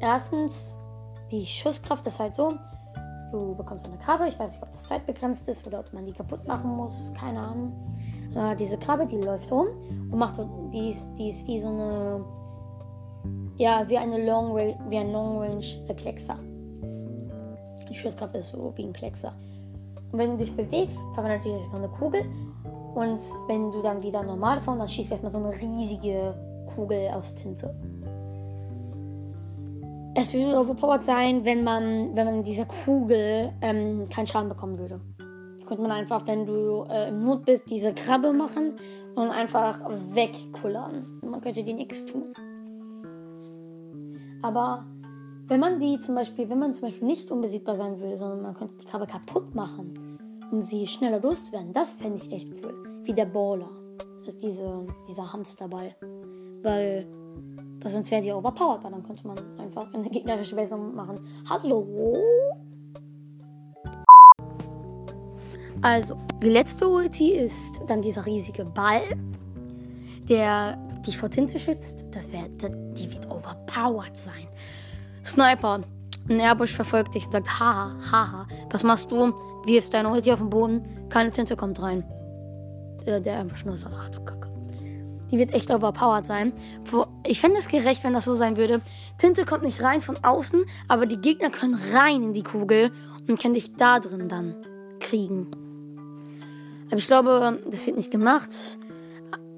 erstens, 0.00 0.76
die 1.30 1.46
Schusskraft 1.46 2.04
ist 2.08 2.18
halt 2.18 2.34
so, 2.34 2.54
du 3.30 3.54
bekommst 3.54 3.86
eine 3.86 3.98
Krabbe. 3.98 4.26
Ich 4.26 4.36
weiß 4.36 4.50
nicht, 4.50 4.62
ob 4.64 4.72
das 4.72 4.82
zeitbegrenzt 4.82 5.46
ist 5.46 5.64
oder 5.64 5.78
ob 5.78 5.92
man 5.92 6.04
die 6.04 6.12
kaputt 6.12 6.44
machen 6.48 6.72
muss. 6.72 7.12
Keine 7.14 7.38
Ahnung. 7.38 7.94
Äh, 8.34 8.56
diese 8.56 8.78
Krabbe, 8.78 9.06
die 9.06 9.16
läuft 9.16 9.50
rum 9.50 9.68
und 10.10 10.18
macht 10.18 10.36
so, 10.36 10.48
die 10.72 10.90
ist, 10.90 11.14
die 11.14 11.30
ist 11.30 11.46
wie 11.46 11.60
so 11.60 11.68
eine, 11.68 12.24
ja, 13.56 13.84
wie 13.88 13.98
eine 13.98 14.24
Long 14.24 14.52
Range, 14.52 14.76
wie 14.88 14.98
ein 14.98 15.12
Long 15.12 15.38
Range 15.38 15.64
Kleckser. 15.96 16.38
Die 17.88 17.94
Schusskraft 17.94 18.34
ist 18.34 18.50
so 18.50 18.72
wie 18.76 18.84
ein 18.84 18.92
Kleckser. 18.92 19.32
Und 20.12 20.18
wenn 20.18 20.30
du 20.32 20.36
dich 20.38 20.54
bewegst, 20.54 21.04
verwandelt 21.14 21.42
sich 21.42 21.52
so 21.70 21.76
eine 21.76 21.88
Kugel. 21.88 22.22
Und 22.94 23.20
wenn 23.46 23.70
du 23.70 23.82
dann 23.82 24.02
wieder 24.02 24.22
normal 24.22 24.60
fährst, 24.60 24.80
dann 24.80 24.88
schießt 24.88 25.12
erstmal 25.12 25.32
so 25.32 25.38
eine 25.38 25.54
riesige 25.54 26.34
Kugel 26.74 27.08
aus 27.08 27.34
Tinte. 27.34 27.74
Es 30.14 30.34
würde 30.34 30.58
overpowered 30.58 31.04
sein, 31.04 31.44
wenn 31.44 31.62
man, 31.62 32.16
wenn 32.16 32.26
man 32.26 32.42
dieser 32.42 32.64
Kugel 32.64 33.52
ähm, 33.60 34.08
keinen 34.08 34.26
Schaden 34.26 34.48
bekommen 34.48 34.78
würde. 34.78 35.00
Könnte 35.68 35.82
man 35.82 35.92
einfach, 35.92 36.26
wenn 36.26 36.46
du 36.46 36.86
äh, 36.88 37.10
im 37.10 37.18
Not 37.18 37.44
bist, 37.44 37.68
diese 37.68 37.92
Krabbe 37.92 38.32
machen 38.32 38.76
und 39.14 39.28
einfach 39.28 39.78
wegkullern. 40.14 41.20
Man 41.22 41.42
könnte 41.42 41.62
dir 41.62 41.74
nichts 41.74 42.06
tun. 42.06 42.32
Aber 44.40 44.86
wenn 45.46 45.60
man 45.60 45.78
die 45.78 45.98
zum 45.98 46.14
Beispiel, 46.14 46.48
wenn 46.48 46.58
man 46.58 46.72
zum 46.72 46.88
Beispiel 46.88 47.06
nicht 47.06 47.30
unbesiegbar 47.30 47.74
sein 47.74 48.00
würde, 48.00 48.16
sondern 48.16 48.40
man 48.40 48.54
könnte 48.54 48.76
die 48.78 48.86
Krabbe 48.86 49.06
kaputt 49.06 49.54
machen, 49.54 50.18
um 50.50 50.62
sie 50.62 50.86
schneller 50.86 51.20
loszuwerden, 51.20 51.74
das 51.74 51.92
fände 51.92 52.16
ich 52.16 52.32
echt 52.32 52.48
cool. 52.64 53.02
Wie 53.02 53.12
der 53.12 53.26
Baller. 53.26 53.68
Das 54.24 54.36
ist 54.36 54.42
diese, 54.42 54.86
dieser 55.06 55.30
Hamsterball. 55.30 55.94
Weil, 56.62 57.06
weil 57.82 57.92
sonst 57.92 58.10
wäre 58.10 58.22
sie 58.22 58.32
overpowered, 58.32 58.82
weil 58.84 58.92
dann 58.92 59.02
könnte 59.02 59.26
man 59.26 59.36
einfach 59.58 59.92
eine 59.92 60.08
gegnerische 60.08 60.54
Version 60.54 60.94
machen. 60.94 61.20
Hallo? 61.46 62.16
Also, 65.82 66.16
die 66.42 66.50
letzte 66.50 66.88
Ulti 66.88 67.32
ist 67.32 67.80
dann 67.86 68.02
dieser 68.02 68.26
riesige 68.26 68.64
Ball, 68.64 69.02
der 70.28 70.76
dich 71.06 71.16
vor 71.16 71.30
Tinte 71.30 71.58
schützt. 71.58 72.04
Das 72.10 72.30
wär, 72.32 72.48
die 72.48 73.12
wird 73.12 73.30
overpowered 73.30 74.16
sein. 74.16 74.48
Sniper, 75.24 75.80
ein 76.28 76.40
Airbush 76.40 76.72
verfolgt 76.72 77.14
dich 77.14 77.24
und 77.24 77.32
sagt, 77.32 77.60
haha, 77.60 77.96
haha, 78.10 78.46
was 78.70 78.82
machst 78.82 79.10
du? 79.10 79.32
Wirfst 79.66 79.94
deine 79.94 80.10
Ulti 80.10 80.32
auf 80.32 80.38
den 80.38 80.50
Boden, 80.50 80.82
keine 81.08 81.30
Tinte 81.30 81.56
kommt 81.56 81.80
rein. 81.80 82.04
Der, 83.06 83.20
der 83.20 83.34
Airbush 83.34 83.64
nur 83.64 83.76
so, 83.76 83.86
ach 83.94 84.08
du 84.10 84.20
Kacke. 84.24 84.48
Die 85.30 85.38
wird 85.38 85.52
echt 85.52 85.70
overpowered 85.70 86.26
sein. 86.26 86.52
Ich 87.26 87.40
fände 87.40 87.58
es 87.58 87.68
gerecht, 87.68 88.02
wenn 88.02 88.14
das 88.14 88.24
so 88.24 88.34
sein 88.34 88.56
würde. 88.56 88.80
Tinte 89.18 89.44
kommt 89.44 89.62
nicht 89.62 89.82
rein 89.82 90.00
von 90.00 90.16
außen, 90.22 90.64
aber 90.88 91.06
die 91.06 91.20
Gegner 91.20 91.50
können 91.50 91.78
rein 91.92 92.22
in 92.22 92.32
die 92.32 92.42
Kugel 92.42 92.90
und 93.28 93.40
können 93.40 93.54
dich 93.54 93.76
da 93.76 94.00
drin 94.00 94.28
dann 94.28 94.56
kriegen. 95.00 95.50
Aber 96.88 96.96
ich 96.96 97.06
glaube, 97.06 97.58
das 97.70 97.86
wird 97.86 97.96
nicht 97.96 98.10
gemacht, 98.10 98.78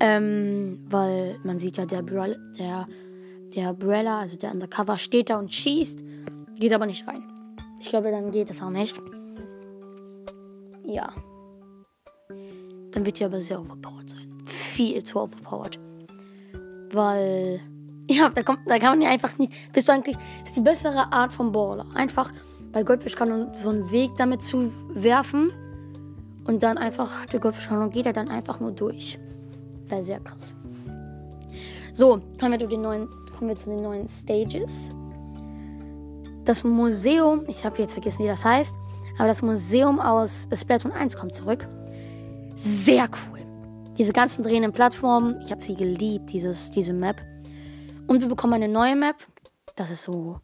ähm, 0.00 0.84
weil 0.88 1.38
man 1.44 1.58
sieht 1.58 1.76
ja, 1.76 1.87
der, 1.87 2.02
Bra 2.02 2.26
der, 2.58 2.88
der 3.54 3.70
Umbrella, 3.70 4.20
also 4.20 4.37
der 4.37 4.52
Undercover, 4.52 4.99
steht 4.99 5.30
da 5.30 5.38
und 5.38 5.52
schießt, 5.52 6.00
geht 6.58 6.72
aber 6.72 6.87
nicht 6.87 7.06
rein. 7.06 7.22
Ich 7.80 7.88
glaube, 7.88 8.10
dann 8.10 8.32
geht 8.32 8.50
das 8.50 8.62
auch 8.62 8.70
nicht. 8.70 9.00
Ja. 10.84 11.12
Dann 12.90 13.06
wird 13.06 13.20
die 13.20 13.25
aber 13.25 13.40
sehr 13.40 13.60
overpowered 13.60 14.08
sein. 14.08 14.42
Viel 14.46 15.04
zu 15.04 15.20
overpowered. 15.20 15.78
Weil, 16.92 17.60
ja, 18.10 18.28
da, 18.28 18.42
kommt, 18.42 18.60
da 18.66 18.78
kann 18.78 18.99
man 18.99 19.02
ja 19.02 19.10
einfach 19.10 19.38
nicht. 19.38 19.52
Bist 19.72 19.88
du 19.88 19.92
eigentlich, 19.92 20.16
ist 20.44 20.56
die 20.56 20.60
bessere 20.62 21.12
Art 21.12 21.32
von 21.32 21.52
Baller. 21.52 21.87
Einfach, 21.94 22.32
bei 22.72 22.82
Goldfisch 22.82 23.14
kann 23.14 23.28
man 23.28 23.54
so 23.54 23.70
einen 23.70 23.90
Weg 23.92 24.10
damit 24.16 24.42
zu 24.42 24.72
werfen 24.94 25.52
und 26.44 26.62
dann 26.62 26.78
einfach, 26.78 27.26
der 27.26 27.40
Goldfischkanone 27.40 27.90
geht 27.90 28.06
er 28.06 28.12
dann 28.12 28.28
einfach 28.28 28.61
nur 28.61 28.73
durch. 28.73 29.18
Wäre 29.88 30.02
sehr 30.02 30.20
krass. 30.20 30.54
So, 31.92 32.20
kommen 32.38 32.52
wir, 32.52 32.59
zu 32.59 32.68
den 32.68 32.82
neuen, 32.82 33.09
kommen 33.37 33.50
wir 33.50 33.56
zu 33.56 33.70
den 33.70 33.82
neuen 33.82 34.09
Stages. 34.09 34.90
Das 36.44 36.64
Museum, 36.64 37.44
ich 37.49 37.64
habe 37.64 37.78
jetzt 37.78 37.92
vergessen, 37.92 38.25
wie 38.25 38.28
das 38.28 38.44
heißt, 38.44 38.76
aber 39.18 39.28
das 39.28 39.42
Museum 39.42 40.00
aus 40.00 40.49
Splatoon 40.54 40.92
1 40.92 41.16
kommt 41.16 41.35
zurück. 41.35 41.68
Sehr 42.54 43.09
cool. 43.09 43.40
Diese 43.99 44.12
ganzen 44.12 44.42
drehenden 44.42 44.73
Plattformen, 44.73 45.40
ich 45.44 45.50
habe 45.50 45.62
sie 45.62 45.75
geliebt, 45.75 46.32
dieses, 46.32 46.70
diese 46.70 46.92
Map. 46.92 47.20
Und 48.06 48.20
wir 48.23 48.28
bekommen 48.28 48.54
eine 48.54 48.68
neue 48.68 48.97
Map. 48.97 49.16
Das 49.76 49.90
ist 49.90 50.02
so 50.02 50.40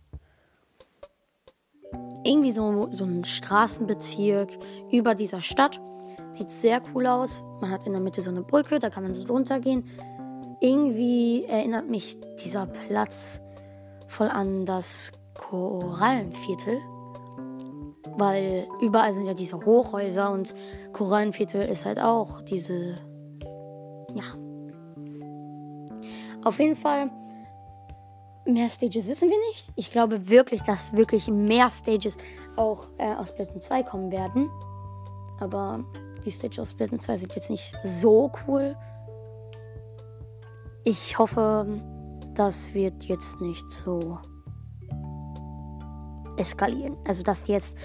irgendwie 2.26 2.52
so, 2.52 2.88
so 2.90 3.04
ein 3.04 3.24
Straßenbezirk 3.24 4.58
über 4.90 5.14
dieser 5.14 5.42
Stadt. 5.42 5.80
Sieht 6.32 6.50
sehr 6.50 6.80
cool 6.94 7.06
aus. 7.06 7.44
Man 7.60 7.70
hat 7.70 7.86
in 7.86 7.92
der 7.92 8.00
Mitte 8.00 8.20
so 8.20 8.30
eine 8.30 8.42
Brücke, 8.42 8.78
da 8.78 8.90
kann 8.90 9.02
man 9.02 9.14
so 9.14 9.26
runtergehen. 9.28 9.84
Irgendwie 10.60 11.44
erinnert 11.44 11.88
mich 11.88 12.18
dieser 12.42 12.66
Platz 12.66 13.40
voll 14.08 14.28
an 14.28 14.64
das 14.64 15.12
Korallenviertel. 15.34 16.78
Weil 18.18 18.66
überall 18.80 19.12
sind 19.12 19.26
ja 19.26 19.34
diese 19.34 19.64
Hochhäuser 19.64 20.32
und 20.32 20.54
Korallenviertel 20.92 21.62
ist 21.68 21.84
halt 21.84 22.00
auch 22.00 22.40
diese. 22.40 22.96
Ja. 24.14 24.24
Auf 26.44 26.58
jeden 26.58 26.76
Fall 26.76 27.10
Mehr 28.46 28.70
Stages 28.70 29.08
wissen 29.08 29.28
wir 29.28 29.38
nicht. 29.50 29.72
Ich 29.74 29.90
glaube 29.90 30.28
wirklich, 30.28 30.62
dass 30.62 30.92
wirklich 30.92 31.28
mehr 31.28 31.68
Stages 31.70 32.16
auch 32.54 32.86
äh, 32.98 33.12
aus 33.14 33.30
Splatoon 33.30 33.60
2 33.60 33.82
kommen 33.82 34.12
werden. 34.12 34.48
Aber 35.40 35.84
die 36.24 36.30
Stage 36.30 36.62
aus 36.62 36.70
Splatoon 36.70 37.00
2 37.00 37.16
sieht 37.18 37.34
jetzt 37.34 37.50
nicht 37.50 37.74
so 37.82 38.30
cool. 38.46 38.76
Ich 40.84 41.18
hoffe, 41.18 41.66
das 42.34 42.72
wird 42.72 43.02
jetzt 43.04 43.40
nicht 43.40 43.68
so 43.68 44.18
eskalieren. 46.36 46.96
Also, 47.06 47.24
dass 47.24 47.42
die 47.42 47.52
jetzt 47.52 47.76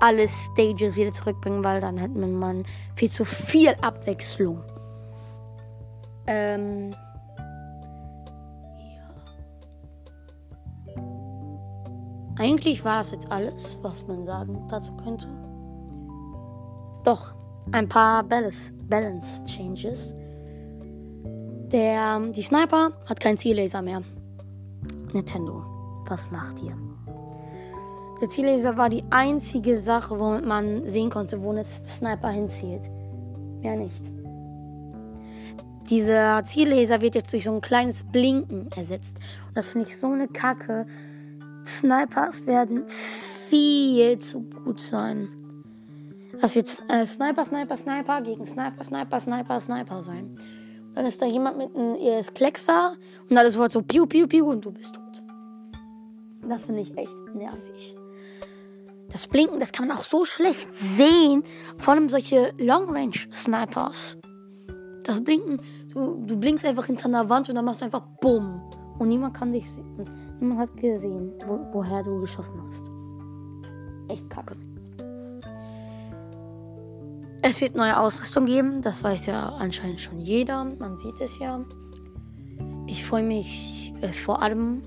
alle 0.00 0.28
Stages 0.28 0.96
wieder 0.96 1.12
zurückbringen, 1.12 1.64
weil 1.64 1.80
dann 1.80 1.96
hätte 1.96 2.18
man 2.18 2.64
viel 2.96 3.10
zu 3.10 3.24
viel 3.24 3.76
Abwechslung. 3.80 4.64
Ähm. 6.26 6.94
Eigentlich 12.38 12.84
war 12.84 13.00
es 13.00 13.10
jetzt 13.10 13.30
alles, 13.30 13.78
was 13.82 14.06
man 14.06 14.24
sagen 14.24 14.66
dazu 14.68 14.92
könnte. 14.96 15.26
Doch, 17.04 17.34
ein 17.72 17.88
paar 17.88 18.22
Balance, 18.22 19.42
Changes. 19.46 20.14
Der, 21.72 22.20
die 22.30 22.42
Sniper 22.42 22.92
hat 23.06 23.20
keinen 23.20 23.36
Ziellaser 23.36 23.82
mehr. 23.82 24.02
Nintendo, 25.12 25.62
was 26.06 26.30
macht 26.30 26.62
ihr? 26.62 26.76
Der 28.20 28.28
Ziellaser 28.28 28.76
war 28.76 28.88
die 28.88 29.04
einzige 29.10 29.78
Sache, 29.78 30.18
womit 30.18 30.44
man 30.44 30.88
sehen 30.88 31.10
konnte, 31.10 31.40
wo 31.42 31.52
ein 31.52 31.62
Sniper 31.64 32.30
hinzielt. 32.30 32.90
Mehr 33.60 33.76
nicht. 33.76 34.02
Dieser 35.88 36.44
Ziellaser 36.44 37.00
wird 37.00 37.14
jetzt 37.14 37.32
durch 37.32 37.44
so 37.44 37.52
ein 37.52 37.60
kleines 37.60 38.04
Blinken 38.04 38.70
ersetzt. 38.72 39.16
Und 39.48 39.56
das 39.56 39.68
finde 39.68 39.86
ich 39.86 39.96
so 39.96 40.08
eine 40.08 40.28
Kacke. 40.28 40.86
Snipers 41.68 42.46
werden 42.46 42.84
viel 43.48 44.18
zu 44.18 44.40
gut 44.40 44.80
sein. 44.80 45.28
Das 46.40 46.54
wird 46.54 46.68
äh, 46.88 47.06
Sniper, 47.06 47.44
Sniper, 47.44 47.76
Sniper 47.76 48.20
gegen 48.20 48.46
Sniper, 48.46 48.84
Sniper, 48.84 49.20
Sniper, 49.20 49.60
Sniper 49.60 50.02
sein. 50.02 50.36
Dann 50.94 51.06
ist 51.06 51.20
da 51.20 51.26
jemand 51.26 51.58
mit 51.58 51.74
einem 51.74 51.94
ES-Kleckser 51.94 52.96
und 53.28 53.36
dann 53.36 53.46
ist 53.46 53.56
es 53.56 53.72
so 53.72 53.82
piu, 53.82 54.06
piu, 54.06 54.26
piu 54.26 54.46
und 54.48 54.64
du 54.64 54.72
bist 54.72 54.94
tot. 54.94 55.22
Das 56.48 56.64
finde 56.64 56.80
ich 56.82 56.96
echt 56.96 57.34
nervig. 57.34 57.96
Das 59.10 59.26
Blinken, 59.26 59.58
das 59.58 59.72
kann 59.72 59.88
man 59.88 59.96
auch 59.96 60.04
so 60.04 60.24
schlecht 60.24 60.72
sehen. 60.72 61.42
Vor 61.78 61.94
allem 61.94 62.08
solche 62.08 62.52
Long-Range-Snipers. 62.58 64.18
Das 65.04 65.24
Blinken, 65.24 65.62
du, 65.92 66.22
du 66.26 66.36
blinkst 66.36 66.66
einfach 66.66 66.86
hinter 66.86 67.06
einer 67.06 67.28
Wand 67.28 67.48
und 67.48 67.54
dann 67.54 67.64
machst 67.64 67.80
du 67.80 67.86
einfach 67.86 68.02
Bumm. 68.20 68.60
Und 68.98 69.08
niemand 69.08 69.34
kann 69.34 69.52
dich 69.52 69.70
sehen. 69.70 70.04
Niemand 70.40 70.60
hat 70.60 70.76
gesehen, 70.76 71.32
wo, 71.46 71.60
woher 71.72 72.02
du 72.02 72.20
geschossen 72.20 72.60
hast. 72.66 72.86
Echt 74.08 74.28
kacke. 74.30 74.56
Es 77.42 77.60
wird 77.60 77.76
neue 77.76 77.98
Ausrüstung 77.98 78.46
geben. 78.46 78.82
Das 78.82 79.04
weiß 79.04 79.26
ja 79.26 79.48
anscheinend 79.48 80.00
schon 80.00 80.18
jeder. 80.18 80.64
Man 80.64 80.96
sieht 80.96 81.20
es 81.20 81.38
ja. 81.38 81.64
Ich 82.86 83.04
freue 83.04 83.22
mich 83.22 83.92
äh, 84.00 84.08
vor 84.08 84.42
allem 84.42 84.82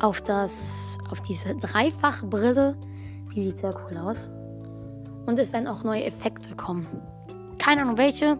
auf 0.00 0.20
das, 0.20 0.98
auf 1.10 1.20
diese 1.20 1.54
Dreifachbrille. 1.54 2.76
Die 3.34 3.44
sieht 3.44 3.58
sehr 3.58 3.74
cool 3.74 3.96
aus. 3.98 4.28
Und 5.26 5.38
es 5.38 5.52
werden 5.52 5.68
auch 5.68 5.84
neue 5.84 6.04
Effekte 6.04 6.56
kommen. 6.56 6.86
Keine 7.58 7.82
Ahnung 7.82 7.98
welche, 7.98 8.38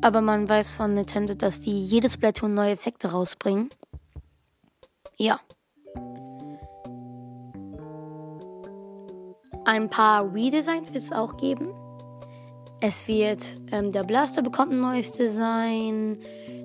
aber 0.00 0.20
man 0.20 0.48
weiß 0.48 0.70
von 0.70 0.94
Nintendo, 0.94 1.34
dass 1.34 1.60
die 1.60 1.84
jedes 1.84 2.14
Splatoon 2.14 2.54
neue 2.54 2.72
Effekte 2.72 3.08
rausbringen. 3.12 3.70
Ja. 5.18 5.40
Ein 9.64 9.88
paar 9.88 10.34
Redesigns 10.34 10.92
wird 10.92 11.04
es 11.04 11.12
auch 11.12 11.36
geben. 11.36 11.72
Es 12.80 13.06
wird, 13.06 13.60
ähm, 13.70 13.92
der 13.92 14.02
Blaster 14.02 14.42
bekommt 14.42 14.72
ein 14.72 14.80
neues 14.80 15.12
Design. 15.12 16.18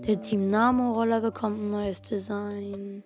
Der 0.07 0.21
Team 0.21 0.49
Namo 0.49 0.93
Roller 0.93 1.21
bekommt 1.21 1.59
ein 1.59 1.69
neues 1.69 2.01
Design. 2.01 3.03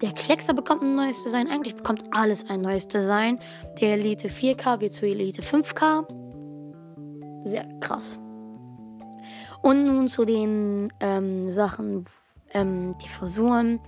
Der 0.00 0.12
Kleckser 0.12 0.54
bekommt 0.54 0.82
ein 0.82 0.94
neues 0.94 1.22
Design. 1.22 1.48
Eigentlich 1.48 1.76
bekommt 1.76 2.04
alles 2.12 2.48
ein 2.48 2.62
neues 2.62 2.88
Design. 2.88 3.38
Der 3.80 3.94
Elite 3.94 4.28
4K 4.28 4.80
wird 4.80 4.94
zu 4.94 5.04
Elite 5.04 5.42
5K. 5.42 6.06
Sehr 7.44 7.68
krass. 7.80 8.18
Und 9.60 9.84
nun 9.84 10.08
zu 10.08 10.24
den 10.24 10.90
ähm, 11.00 11.46
Sachen, 11.48 12.06
ähm, 12.54 12.96
die 12.98 13.08
Frisuren. 13.08 13.80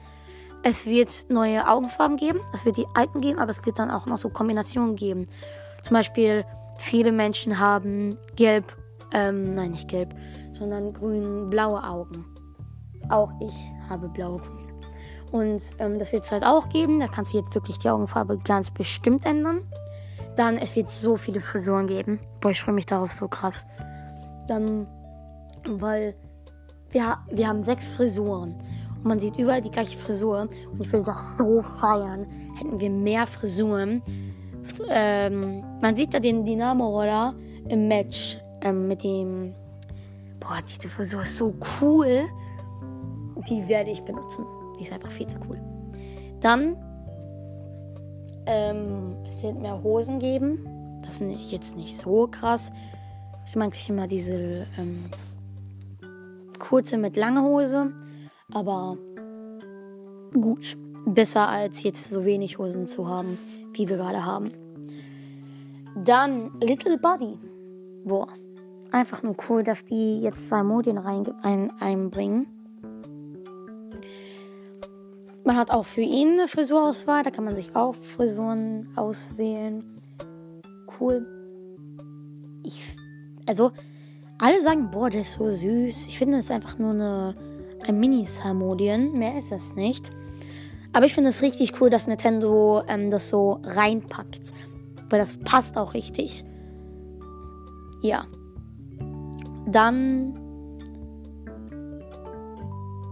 Es 0.62 0.86
wird 0.86 1.10
neue 1.28 1.68
Augenfarben 1.68 2.16
geben. 2.16 2.40
Es 2.52 2.64
wird 2.64 2.76
die 2.76 2.86
alten 2.94 3.20
geben, 3.20 3.38
aber 3.38 3.50
es 3.50 3.64
wird 3.64 3.78
dann 3.78 3.90
auch 3.90 4.06
noch 4.06 4.18
so 4.18 4.28
Kombinationen 4.28 4.96
geben. 4.96 5.28
Zum 5.82 5.94
Beispiel, 5.94 6.44
viele 6.78 7.12
Menschen 7.12 7.58
haben 7.58 8.16
gelb, 8.36 8.76
ähm, 9.12 9.50
nein, 9.50 9.72
nicht 9.72 9.88
gelb, 9.88 10.14
sondern 10.52 10.92
grün-blaue 10.92 11.82
Augen. 11.82 12.24
Auch 13.08 13.32
ich 13.40 13.54
habe 13.88 14.08
blaue 14.08 14.38
grün. 14.38 14.72
Und 15.32 15.62
ähm, 15.78 15.98
das 15.98 16.12
wird 16.12 16.24
es 16.24 16.32
halt 16.32 16.44
auch 16.44 16.68
geben. 16.68 17.00
Da 17.00 17.08
kannst 17.08 17.32
du 17.32 17.38
jetzt 17.38 17.54
wirklich 17.54 17.78
die 17.78 17.88
Augenfarbe 17.88 18.38
ganz 18.38 18.70
bestimmt 18.70 19.24
ändern. 19.24 19.62
Dann, 20.36 20.58
es 20.58 20.76
wird 20.76 20.90
so 20.90 21.16
viele 21.16 21.40
Frisuren 21.40 21.86
geben. 21.86 22.20
Boah, 22.40 22.50
ich 22.50 22.62
freue 22.62 22.74
mich 22.74 22.86
darauf 22.86 23.12
so 23.12 23.28
krass. 23.28 23.66
Dann, 24.46 24.86
weil 25.66 26.14
wir, 26.92 27.18
wir 27.30 27.48
haben 27.48 27.62
sechs 27.64 27.86
Frisuren. 27.86 28.54
Und 28.96 29.04
man 29.04 29.18
sieht 29.18 29.36
überall 29.38 29.60
die 29.60 29.70
gleiche 29.70 29.98
Frisur. 29.98 30.48
Und 30.70 30.86
ich 30.86 30.92
will 30.92 31.02
das 31.02 31.36
so 31.36 31.62
feiern. 31.80 32.26
Hätten 32.56 32.78
wir 32.78 32.90
mehr 32.90 33.26
Frisuren. 33.26 34.02
Ähm, 34.90 35.64
man 35.80 35.96
sieht 35.96 36.14
da 36.14 36.20
den 36.20 36.44
Dynamo-Roller 36.44 37.34
im 37.68 37.88
Match 37.88 38.38
ähm, 38.60 38.88
mit 38.88 39.02
dem. 39.02 39.54
Boah, 40.38 40.58
diese 40.68 40.88
Frisur 40.88 41.22
ist 41.22 41.36
so 41.36 41.54
cool. 41.80 42.26
Die 43.48 43.68
werde 43.68 43.90
ich 43.90 44.02
benutzen. 44.02 44.44
Die 44.78 44.84
ist 44.84 44.92
einfach 44.92 45.10
viel 45.10 45.26
zu 45.26 45.36
cool. 45.48 45.60
Dann, 46.40 46.76
ähm, 48.46 49.16
es 49.26 49.40
wird 49.42 49.60
mehr 49.60 49.82
Hosen 49.82 50.18
geben. 50.18 51.00
Das 51.04 51.16
finde 51.16 51.34
ich 51.34 51.50
jetzt 51.50 51.76
nicht 51.76 51.96
so 51.96 52.28
krass. 52.28 52.70
Ich 53.46 53.56
mag 53.56 53.66
eigentlich 53.66 53.88
immer 53.88 54.06
diese 54.06 54.66
ähm, 54.78 55.06
kurze 56.62 56.96
mit 56.96 57.16
lange 57.16 57.42
Hose. 57.42 57.92
Aber 58.54 58.96
gut. 60.32 60.78
Besser 61.04 61.48
als 61.48 61.82
jetzt 61.82 62.10
so 62.10 62.24
wenig 62.24 62.58
Hosen 62.58 62.86
zu 62.86 63.08
haben, 63.08 63.36
wie 63.74 63.88
wir 63.88 63.96
gerade 63.96 64.24
haben. 64.24 64.52
Dann 65.96 66.52
Little 66.60 66.96
Body. 66.96 67.38
Boah. 68.04 68.28
Einfach 68.92 69.22
nur 69.22 69.34
cool, 69.48 69.64
dass 69.64 69.84
die 69.84 70.20
jetzt 70.20 70.48
zwei 70.48 70.62
Modien 70.62 70.98
rein, 70.98 71.24
ein, 71.42 71.72
einbringen. 71.80 72.46
Man 75.44 75.56
hat 75.56 75.72
auch 75.72 75.86
für 75.86 76.02
ihn 76.02 76.34
eine 76.34 76.46
Frisurauswahl. 76.46 77.24
Da 77.24 77.30
kann 77.30 77.44
man 77.44 77.56
sich 77.56 77.74
auch 77.74 77.96
Frisuren 77.96 78.88
auswählen. 78.94 79.82
Cool. 81.00 81.26
Ich, 82.62 82.80
also, 83.46 83.72
alle 84.42 84.62
sagen, 84.62 84.90
boah, 84.90 85.08
der 85.08 85.22
ist 85.22 85.34
so 85.34 85.50
süß. 85.50 86.06
Ich 86.06 86.18
finde, 86.18 86.38
es 86.38 86.46
ist 86.46 86.50
einfach 86.50 86.78
nur 86.78 86.90
eine, 86.90 87.34
ein 87.86 87.98
Mini-Samodien. 87.98 89.18
Mehr 89.18 89.38
ist 89.38 89.52
es 89.52 89.74
nicht. 89.74 90.10
Aber 90.92 91.06
ich 91.06 91.14
finde 91.14 91.30
es 91.30 91.42
richtig 91.42 91.80
cool, 91.80 91.88
dass 91.88 92.06
Nintendo 92.06 92.82
ähm, 92.88 93.10
das 93.10 93.28
so 93.28 93.60
reinpackt. 93.62 94.52
Weil 95.08 95.18
das 95.20 95.38
passt 95.38 95.78
auch 95.78 95.94
richtig. 95.94 96.44
Ja. 98.02 98.26
Dann. 99.66 100.38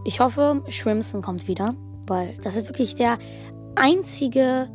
Ich 0.05 0.21
hoffe, 0.21 0.63
Shrimson 0.69 1.23
kommt 1.23 1.47
wieder. 1.47 1.75
Fußball. 2.11 2.37
Das 2.43 2.57
ist 2.57 2.69
wirklich 2.69 2.95
der 2.95 3.19
einzige. 3.77 4.69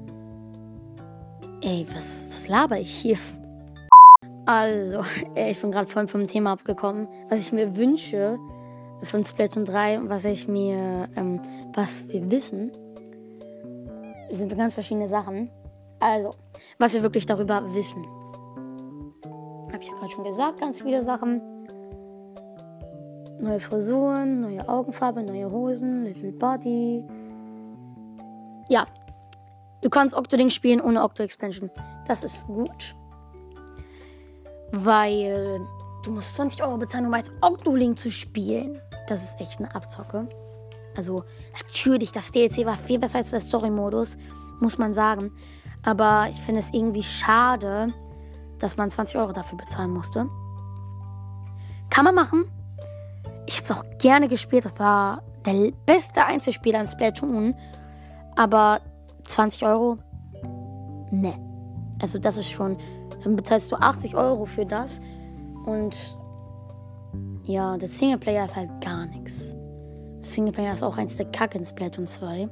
Ey, 1.61 1.85
was, 1.93 2.23
was 2.29 2.47
laber 2.47 2.79
ich 2.79 2.93
hier? 2.93 3.17
Also, 4.45 5.01
ich 5.35 5.59
bin 5.61 5.71
gerade 5.71 5.89
voll 5.89 6.07
vom 6.07 6.27
Thema 6.27 6.53
abgekommen. 6.53 7.07
Was 7.29 7.41
ich 7.41 7.53
mir 7.53 7.75
wünsche 7.75 8.37
von 9.03 9.23
Splatoon 9.23 9.65
3 9.65 9.99
und 9.99 10.09
was 10.09 10.25
ich 10.25 10.47
mir, 10.47 11.09
ähm, 11.15 11.41
was 11.73 12.07
wir 12.09 12.29
wissen, 12.31 12.71
sind 14.31 14.55
ganz 14.57 14.73
verschiedene 14.73 15.09
Sachen. 15.09 15.49
Also, 15.99 16.35
was 16.77 16.93
wir 16.93 17.01
wirklich 17.01 17.25
darüber 17.25 17.73
wissen. 17.73 18.05
Habe 19.71 19.81
ich 19.81 19.87
ja 19.87 19.93
gerade 19.95 20.11
schon 20.11 20.23
gesagt, 20.23 20.59
ganz 20.59 20.81
viele 20.81 21.03
Sachen. 21.03 21.41
Neue 23.41 23.59
Frisuren, 23.59 24.41
neue 24.41 24.67
Augenfarbe, 24.67 25.21
neue 25.21 25.51
Hosen, 25.51 26.05
Little 26.05 26.31
Body, 26.31 27.03
ja, 28.69 28.87
du 29.81 29.89
kannst 29.89 30.15
Octolink 30.15 30.51
spielen 30.51 30.81
ohne 30.81 31.03
Octo-Expansion. 31.03 31.69
Das 32.07 32.23
ist 32.23 32.47
gut. 32.47 32.95
Weil 34.77 35.61
du 36.03 36.11
musst 36.11 36.35
20 36.35 36.63
Euro 36.63 36.77
bezahlen, 36.77 37.05
um 37.05 37.13
als 37.13 37.31
Octolink 37.41 37.97
zu 37.97 38.11
spielen. 38.11 38.79
Das 39.07 39.23
ist 39.23 39.39
echt 39.39 39.59
eine 39.59 39.73
Abzocke. 39.73 40.27
Also, 40.97 41.23
natürlich, 41.53 42.11
das 42.11 42.31
DLC 42.31 42.65
war 42.65 42.77
viel 42.77 42.99
besser 42.99 43.19
als 43.19 43.31
der 43.31 43.41
Story-Modus, 43.41 44.17
muss 44.59 44.77
man 44.77 44.93
sagen. 44.93 45.31
Aber 45.83 46.27
ich 46.29 46.41
finde 46.41 46.59
es 46.59 46.73
irgendwie 46.73 47.03
schade, 47.03 47.93
dass 48.59 48.77
man 48.77 48.89
20 48.89 49.17
Euro 49.17 49.31
dafür 49.31 49.57
bezahlen 49.57 49.91
musste. 49.91 50.27
Kann 51.89 52.05
man 52.05 52.15
machen. 52.15 52.45
Ich 53.45 53.55
habe 53.57 53.63
es 53.63 53.71
auch 53.71 53.83
gerne 53.99 54.27
gespielt. 54.27 54.65
Das 54.65 54.77
war 54.79 55.21
der 55.45 55.71
beste 55.85 56.25
Einzelspieler 56.25 56.81
in 56.81 56.87
Splatoon. 56.87 57.55
Aber 58.35 58.79
20 59.27 59.65
Euro? 59.65 59.97
Ne. 61.11 61.54
Also 62.01 62.19
das 62.19 62.37
ist 62.37 62.49
schon. 62.49 62.77
Dann 63.23 63.35
bezahlst 63.35 63.71
du 63.71 63.75
80 63.75 64.15
Euro 64.15 64.45
für 64.45 64.65
das. 64.65 65.01
Und 65.65 66.17
ja, 67.43 67.77
der 67.77 67.87
Singleplayer 67.87 68.45
ist 68.45 68.55
halt 68.55 68.69
gar 68.81 69.05
nichts. 69.05 69.43
Singleplayer 70.21 70.73
ist 70.73 70.83
auch 70.83 70.97
eins 70.97 71.17
der 71.17 71.27
Kacke 71.27 71.57
in 71.57 71.65
Splatoon 71.65 72.07
2. 72.07 72.49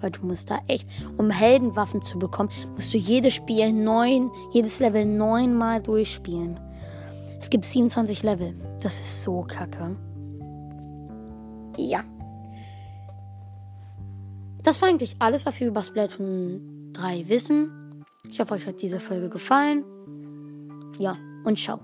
Weil 0.00 0.10
du 0.10 0.26
musst 0.26 0.50
da 0.50 0.58
echt, 0.68 0.88
um 1.16 1.30
Heldenwaffen 1.30 2.02
zu 2.02 2.18
bekommen, 2.18 2.50
musst 2.74 2.92
du 2.92 2.98
jedes 2.98 3.34
Spiel 3.34 3.72
neun, 3.72 4.30
jedes 4.52 4.78
Level 4.80 5.04
neunmal 5.04 5.80
durchspielen. 5.82 6.60
Es 7.40 7.50
gibt 7.50 7.64
27 7.64 8.22
Level. 8.22 8.54
Das 8.82 9.00
ist 9.00 9.22
so 9.22 9.42
kacke. 9.42 9.96
Ja. 11.76 12.00
Das 14.62 14.80
war 14.80 14.88
eigentlich 14.88 15.16
alles, 15.18 15.44
was 15.44 15.60
wir 15.60 15.68
über 15.68 15.82
Splatoon 15.82 16.90
3 16.94 17.28
wissen. 17.28 17.83
Ich 18.30 18.40
hoffe, 18.40 18.54
euch 18.54 18.66
hat 18.66 18.80
diese 18.82 19.00
Folge 19.00 19.28
gefallen. 19.28 19.84
Ja, 20.98 21.16
und 21.44 21.58
ciao. 21.58 21.80